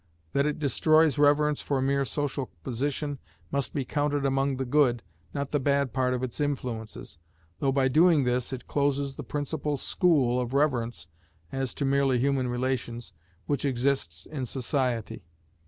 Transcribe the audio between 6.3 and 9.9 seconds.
influences, though by doing this it closes the principal